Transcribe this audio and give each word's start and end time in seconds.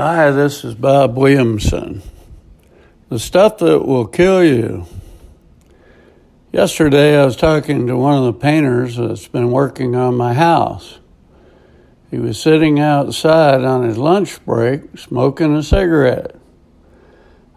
Hi, 0.00 0.30
this 0.30 0.64
is 0.64 0.76
Bob 0.76 1.16
Williamson. 1.16 2.02
The 3.08 3.18
stuff 3.18 3.58
that 3.58 3.84
will 3.84 4.06
kill 4.06 4.44
you. 4.44 4.86
Yesterday, 6.52 7.20
I 7.20 7.24
was 7.24 7.34
talking 7.34 7.88
to 7.88 7.96
one 7.96 8.16
of 8.16 8.22
the 8.22 8.32
painters 8.32 8.96
that's 8.96 9.26
been 9.26 9.50
working 9.50 9.96
on 9.96 10.14
my 10.14 10.34
house. 10.34 11.00
He 12.12 12.18
was 12.18 12.40
sitting 12.40 12.78
outside 12.78 13.64
on 13.64 13.88
his 13.88 13.98
lunch 13.98 14.40
break 14.44 14.96
smoking 14.96 15.56
a 15.56 15.64
cigarette. 15.64 16.36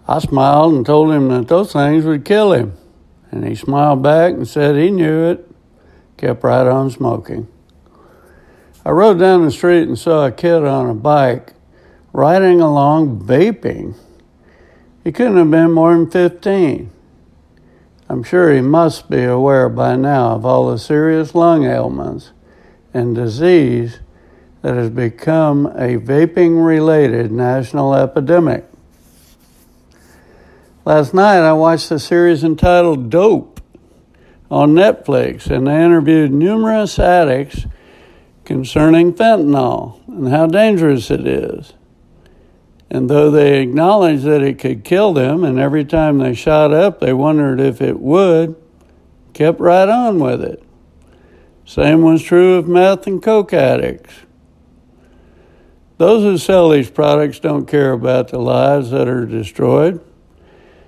I 0.07 0.17
smiled 0.17 0.73
and 0.73 0.83
told 0.83 1.11
him 1.11 1.27
that 1.27 1.47
those 1.47 1.73
things 1.73 2.05
would 2.05 2.25
kill 2.25 2.53
him. 2.53 2.73
And 3.29 3.47
he 3.47 3.53
smiled 3.53 4.01
back 4.01 4.33
and 4.33 4.47
said 4.47 4.75
he 4.75 4.89
knew 4.89 5.29
it, 5.29 5.47
kept 6.17 6.43
right 6.43 6.65
on 6.65 6.89
smoking. 6.89 7.47
I 8.83 8.89
rode 8.89 9.19
down 9.19 9.45
the 9.45 9.51
street 9.51 9.87
and 9.87 9.99
saw 9.99 10.25
a 10.25 10.31
kid 10.31 10.65
on 10.65 10.89
a 10.89 10.95
bike 10.95 11.53
riding 12.13 12.61
along 12.61 13.21
vaping. 13.21 13.95
He 15.03 15.11
couldn't 15.11 15.37
have 15.37 15.51
been 15.51 15.71
more 15.71 15.93
than 15.93 16.09
15. 16.09 16.91
I'm 18.09 18.23
sure 18.23 18.53
he 18.53 18.61
must 18.61 19.09
be 19.09 19.23
aware 19.23 19.69
by 19.69 19.95
now 19.95 20.31
of 20.31 20.45
all 20.45 20.69
the 20.69 20.77
serious 20.77 21.33
lung 21.33 21.63
ailments 21.63 22.31
and 22.93 23.15
disease 23.15 23.99
that 24.61 24.75
has 24.75 24.89
become 24.89 25.65
a 25.67 25.97
vaping 25.97 26.65
related 26.65 27.31
national 27.31 27.95
epidemic. 27.95 28.65
Last 30.83 31.13
night 31.13 31.39
I 31.39 31.53
watched 31.53 31.89
a 31.91 31.99
series 31.99 32.43
entitled 32.43 33.09
Dope 33.09 33.61
on 34.49 34.73
Netflix, 34.73 35.49
and 35.49 35.67
they 35.67 35.81
interviewed 35.81 36.33
numerous 36.33 36.99
addicts 36.99 37.65
concerning 38.43 39.13
fentanyl 39.13 40.05
and 40.07 40.27
how 40.27 40.47
dangerous 40.47 41.09
it 41.09 41.25
is. 41.25 41.73
And 42.93 43.09
though 43.09 43.31
they 43.31 43.61
acknowledged 43.61 44.23
that 44.25 44.41
it 44.41 44.59
could 44.59 44.83
kill 44.83 45.13
them, 45.13 45.45
and 45.45 45.57
every 45.57 45.85
time 45.85 46.17
they 46.17 46.33
shot 46.33 46.73
up, 46.73 46.99
they 46.99 47.13
wondered 47.13 47.61
if 47.61 47.79
it 47.79 47.97
would, 48.01 48.61
kept 49.33 49.61
right 49.61 49.87
on 49.87 50.19
with 50.19 50.43
it. 50.43 50.61
Same 51.63 52.01
was 52.01 52.21
true 52.21 52.55
of 52.55 52.67
meth 52.67 53.07
and 53.07 53.23
coke 53.23 53.53
addicts. 53.53 54.13
Those 55.99 56.23
who 56.23 56.37
sell 56.37 56.67
these 56.67 56.89
products 56.89 57.39
don't 57.39 57.65
care 57.65 57.93
about 57.93 58.27
the 58.27 58.39
lives 58.39 58.91
that 58.91 59.07
are 59.07 59.25
destroyed. 59.25 60.03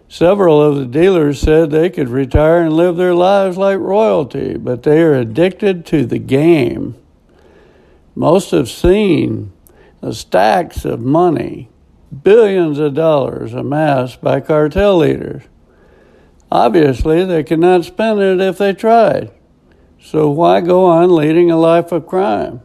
Several 0.10 0.62
of 0.62 0.76
the 0.76 0.86
dealers 0.86 1.40
said 1.40 1.72
they 1.72 1.90
could 1.90 2.10
retire 2.10 2.64
and 2.64 2.74
live 2.74 2.98
their 2.98 3.16
lives 3.16 3.56
like 3.56 3.80
royalty, 3.80 4.58
but 4.58 4.84
they 4.84 5.02
are 5.02 5.14
addicted 5.14 5.86
to 5.86 6.06
the 6.06 6.20
game. 6.20 6.98
Most 8.14 8.52
have 8.52 8.70
seen 8.70 9.54
the 10.02 10.14
stacks 10.14 10.84
of 10.84 11.00
money 11.00 11.70
billions 12.22 12.80
of 12.80 12.94
dollars 12.94 13.54
amassed 13.54 14.22
by 14.22 14.40
cartel 14.40 14.98
leaders. 14.98 15.44
Obviously, 16.52 17.26
they 17.26 17.44
could 17.44 17.60
not 17.60 17.86
spend 17.86 18.20
it 18.20 18.40
if 18.40 18.60
they 18.60 18.74
tried. 18.74 19.32
So 20.00 20.30
why 20.30 20.62
go 20.62 20.86
on 20.86 21.16
leading 21.16 21.50
a 21.50 21.58
life 21.58 21.92
of 21.92 22.06
crime? 22.06 22.62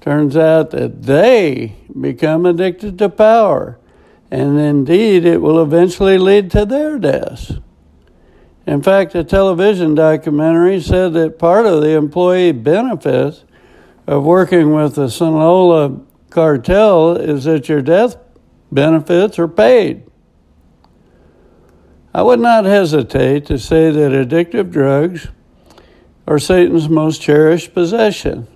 Turns 0.00 0.36
out 0.36 0.70
that 0.70 1.02
they 1.02 1.76
become 1.98 2.44
addicted 2.44 2.98
to 2.98 3.08
power, 3.08 3.78
and 4.30 4.60
indeed 4.60 5.24
it 5.24 5.40
will 5.40 5.62
eventually 5.62 6.18
lead 6.18 6.50
to 6.50 6.66
their 6.66 6.98
deaths. 6.98 7.54
In 8.66 8.82
fact, 8.82 9.14
a 9.14 9.24
television 9.24 9.94
documentary 9.94 10.80
said 10.80 11.14
that 11.14 11.38
part 11.38 11.66
of 11.66 11.82
the 11.82 11.96
employee 11.96 12.52
benefits 12.52 13.44
of 14.06 14.24
working 14.24 14.74
with 14.74 14.94
the 14.94 15.08
Sinaloa 15.08 16.00
cartel 16.30 17.16
is 17.16 17.44
that 17.44 17.68
your 17.68 17.82
death 17.82 18.16
benefits 18.74 19.38
are 19.38 19.48
paid. 19.48 20.02
I 22.12 22.22
would 22.22 22.40
not 22.40 22.64
hesitate 22.64 23.46
to 23.46 23.58
say 23.58 23.90
that 23.90 24.12
addictive 24.12 24.70
drugs 24.70 25.28
are 26.26 26.38
Satan's 26.38 26.88
most 26.88 27.22
cherished 27.22 27.74
possession. 27.74 28.48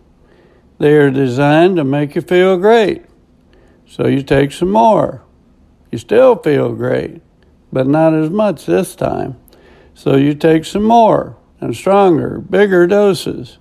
They 0.78 0.94
are 0.96 1.10
designed 1.10 1.76
to 1.76 1.84
make 1.84 2.14
you 2.14 2.22
feel 2.22 2.56
great. 2.56 3.04
So 3.86 4.06
you 4.06 4.22
take 4.22 4.52
some 4.52 4.70
more. 4.70 5.22
You 5.90 5.98
still 5.98 6.36
feel 6.36 6.74
great, 6.74 7.22
but 7.72 7.86
not 7.86 8.14
as 8.14 8.30
much 8.30 8.66
this 8.66 8.94
time. 8.94 9.38
So 9.94 10.16
you 10.16 10.34
take 10.34 10.64
some 10.64 10.84
more 10.84 11.36
and 11.60 11.74
stronger, 11.74 12.38
bigger 12.38 12.86
doses. 12.86 13.58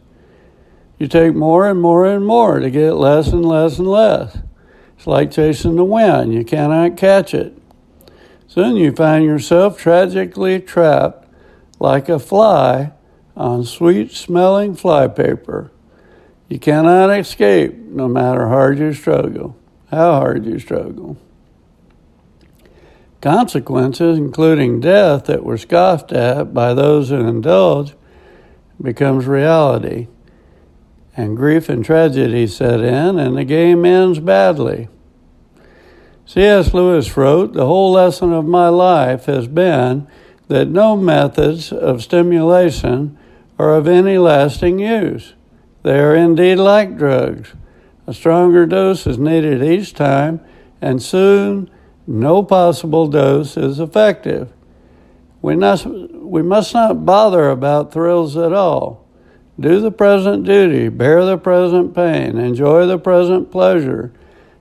You 0.99 1.07
take 1.07 1.33
more 1.33 1.67
and 1.67 1.81
more 1.81 2.05
and 2.05 2.25
more 2.25 2.59
to 2.59 2.69
get 2.69 2.93
less 2.93 3.27
and 3.29 3.45
less 3.45 3.79
and 3.79 3.87
less. 3.87 4.37
It's 4.97 5.05
like 5.05 5.31
chasing 5.31 5.75
the 5.75 5.85
wind, 5.85 6.33
you 6.33 6.43
cannot 6.43 6.97
catch 6.97 7.33
it. 7.33 7.55
Soon 8.47 8.75
you 8.75 8.91
find 8.91 9.23
yourself 9.23 9.77
tragically 9.77 10.59
trapped 10.59 11.27
like 11.79 12.09
a 12.09 12.17
fly 12.17 12.91
on 13.35 13.63
sweet 13.63 14.11
smelling 14.11 14.75
flypaper. 14.75 15.69
You 16.49 16.57
cannot 16.57 17.11
escape 17.11 17.75
no 17.75 18.07
matter 18.07 18.47
how 18.47 18.55
hard 18.55 18.79
you 18.79 18.93
struggle, 18.93 19.55
how 19.91 20.13
hard 20.13 20.45
you 20.45 20.57
struggle. 20.57 21.17
Consequences, 23.21 24.17
including 24.17 24.79
death, 24.79 25.25
that 25.25 25.43
were 25.43 25.57
scoffed 25.57 26.11
at 26.11 26.53
by 26.53 26.73
those 26.73 27.09
who 27.09 27.17
indulge, 27.17 27.93
becomes 28.81 29.25
reality 29.25 30.07
and 31.17 31.35
grief 31.35 31.67
and 31.67 31.83
tragedy 31.83 32.45
set 32.45 32.79
in, 32.79 33.17
and 33.17 33.35
the 33.35 33.44
game 33.44 33.83
ends 33.83 34.19
badly. 34.19 34.88
C.S. 36.28 36.73
Lewis 36.75 37.17
wrote, 37.17 37.53
The 37.53 37.66
whole 37.66 37.91
lesson 37.91 38.31
of 38.31 38.45
my 38.45 38.69
life 38.69 39.25
has 39.25 39.47
been 39.47 40.07
that 40.47 40.67
no 40.67 40.95
methods 40.95 41.72
of 41.72 42.03
stimulation 42.03 43.17
are 43.57 43.73
of 43.73 43.88
any 43.88 44.19
lasting 44.19 44.77
use. 44.77 45.33
They 45.81 46.00
are 46.00 46.16
indeed 46.16 46.57
like 46.57 46.97
drugs. 46.97 47.53
A 48.06 48.13
stronger 48.13 48.67
dose 48.67 49.07
is 49.07 49.17
needed 49.17 49.63
each 49.63 49.95
time, 49.95 50.39
and 50.81 51.01
soon 51.01 51.69
no 52.06 52.44
possible 52.44 53.07
dose 53.07 53.57
is 53.57 53.79
effective. 53.79 54.53
We 55.41 55.56
must, 55.56 55.88
we 55.88 56.44
must 56.44 56.73
not 56.75 57.06
bother 57.06 57.50
about 57.50 57.91
thrills 57.91 58.38
at 58.38 58.53
all. 58.53 59.06
Do 59.59 59.79
the 59.79 59.91
present 59.91 60.45
duty, 60.45 60.90
bear 60.90 61.25
the 61.25 61.38
present 61.38 61.95
pain, 61.95 62.38
enjoy 62.38 62.85
the 62.85 63.00
present 63.00 63.51
pleasure, 63.51 64.13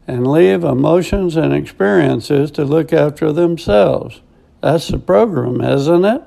and 0.07 0.27
leave 0.27 0.65
emotions 0.65 1.37
and 1.37 1.53
experiences 1.53 2.51
to 2.53 2.65
look 2.65 2.93
after 2.93 3.33
themselves. 3.33 4.23
That's 4.62 4.89
the 4.89 4.99
program, 4.99 5.61
isn't 5.61 6.05
it? 6.05 6.23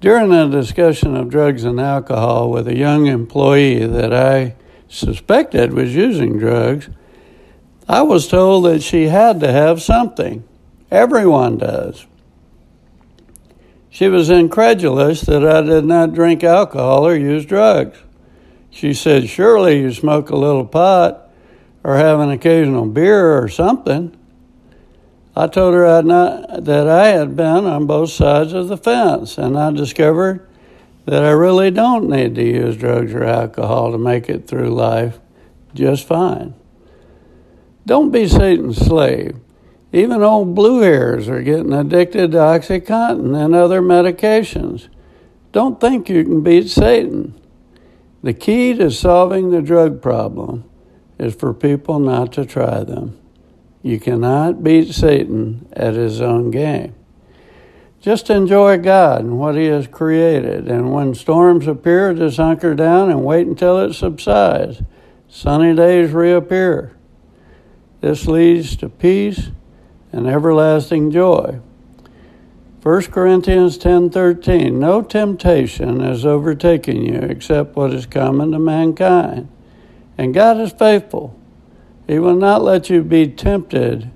During 0.00 0.32
a 0.32 0.48
discussion 0.48 1.16
of 1.16 1.28
drugs 1.28 1.64
and 1.64 1.80
alcohol 1.80 2.50
with 2.50 2.66
a 2.68 2.76
young 2.76 3.06
employee 3.06 3.86
that 3.86 4.12
I 4.12 4.54
suspected 4.88 5.72
was 5.72 5.94
using 5.94 6.38
drugs, 6.38 6.88
I 7.88 8.02
was 8.02 8.28
told 8.28 8.64
that 8.64 8.82
she 8.82 9.08
had 9.08 9.40
to 9.40 9.52
have 9.52 9.82
something. 9.82 10.44
Everyone 10.90 11.58
does. 11.58 12.06
She 13.90 14.08
was 14.08 14.30
incredulous 14.30 15.22
that 15.22 15.46
I 15.46 15.62
did 15.62 15.84
not 15.84 16.14
drink 16.14 16.44
alcohol 16.44 17.06
or 17.06 17.16
use 17.16 17.46
drugs. 17.46 17.98
She 18.70 18.92
said, 18.92 19.28
Surely 19.28 19.80
you 19.80 19.92
smoke 19.92 20.30
a 20.30 20.36
little 20.36 20.66
pot 20.66 21.30
or 21.82 21.96
have 21.96 22.20
an 22.20 22.30
occasional 22.30 22.86
beer 22.86 23.36
or 23.42 23.48
something. 23.48 24.14
I 25.34 25.46
told 25.46 25.74
her 25.74 25.86
I'd 25.86 26.04
not, 26.04 26.64
that 26.64 26.88
I 26.88 27.08
had 27.08 27.36
been 27.36 27.64
on 27.64 27.86
both 27.86 28.10
sides 28.10 28.52
of 28.52 28.68
the 28.68 28.76
fence, 28.76 29.38
and 29.38 29.56
I 29.56 29.70
discovered 29.70 30.46
that 31.06 31.24
I 31.24 31.30
really 31.30 31.70
don't 31.70 32.10
need 32.10 32.34
to 32.34 32.44
use 32.44 32.76
drugs 32.76 33.14
or 33.14 33.24
alcohol 33.24 33.92
to 33.92 33.98
make 33.98 34.28
it 34.28 34.46
through 34.46 34.70
life 34.70 35.18
just 35.74 36.06
fine. 36.06 36.54
Don't 37.86 38.10
be 38.10 38.28
Satan's 38.28 38.78
slave. 38.78 39.36
Even 39.92 40.22
old 40.22 40.54
blue 40.54 40.80
hairs 40.80 41.28
are 41.28 41.42
getting 41.42 41.72
addicted 41.72 42.32
to 42.32 42.38
Oxycontin 42.38 43.34
and 43.34 43.54
other 43.54 43.80
medications. 43.80 44.88
Don't 45.52 45.80
think 45.80 46.08
you 46.08 46.24
can 46.24 46.42
beat 46.42 46.68
Satan. 46.68 47.40
The 48.22 48.34
key 48.34 48.74
to 48.74 48.90
solving 48.90 49.50
the 49.50 49.62
drug 49.62 50.02
problem 50.02 50.68
is 51.18 51.34
for 51.34 51.54
people 51.54 51.98
not 51.98 52.32
to 52.34 52.44
try 52.44 52.84
them. 52.84 53.18
You 53.82 53.98
cannot 53.98 54.62
beat 54.62 54.92
Satan 54.92 55.66
at 55.72 55.94
his 55.94 56.20
own 56.20 56.50
game. 56.50 56.94
Just 58.00 58.30
enjoy 58.30 58.78
God 58.78 59.22
and 59.22 59.38
what 59.38 59.56
He 59.56 59.66
has 59.66 59.88
created, 59.88 60.68
and 60.68 60.92
when 60.92 61.14
storms 61.14 61.66
appear, 61.66 62.14
just 62.14 62.36
hunker 62.36 62.74
down 62.74 63.10
and 63.10 63.24
wait 63.24 63.46
until 63.46 63.78
it 63.80 63.94
subsides. 63.94 64.82
Sunny 65.28 65.74
days 65.74 66.12
reappear. 66.12 66.96
This 68.00 68.26
leads 68.26 68.76
to 68.76 68.88
peace 68.88 69.50
and 70.12 70.26
everlasting 70.26 71.10
joy. 71.10 71.60
1 72.82 73.02
Corinthians 73.10 73.76
10:13 73.76 74.78
No 74.78 75.02
temptation 75.02 76.00
has 76.00 76.24
overtaken 76.24 77.02
you 77.02 77.18
except 77.18 77.76
what 77.76 77.92
is 77.92 78.06
common 78.06 78.52
to 78.52 78.58
mankind. 78.58 79.48
And 80.16 80.32
God 80.32 80.58
is 80.58 80.72
faithful. 80.72 81.36
He 82.06 82.18
will 82.18 82.36
not 82.36 82.62
let 82.62 82.88
you 82.88 83.02
be 83.02 83.26
tempted 83.26 84.10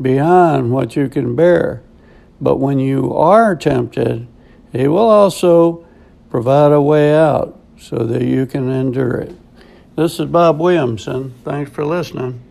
beyond 0.00 0.70
what 0.70 0.96
you 0.96 1.08
can 1.08 1.34
bear. 1.34 1.82
But 2.40 2.60
when 2.60 2.78
you 2.78 3.12
are 3.14 3.56
tempted, 3.56 4.28
He 4.70 4.86
will 4.86 4.98
also 5.08 5.84
provide 6.30 6.72
a 6.72 6.80
way 6.80 7.14
out 7.14 7.58
so 7.78 7.98
that 7.98 8.22
you 8.22 8.46
can 8.46 8.70
endure 8.70 9.16
it. 9.16 9.34
This 9.96 10.20
is 10.20 10.26
Bob 10.26 10.60
Williamson. 10.60 11.34
Thanks 11.44 11.70
for 11.70 11.84
listening. 11.84 12.43